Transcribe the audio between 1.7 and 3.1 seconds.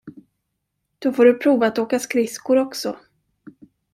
åka skridskor också!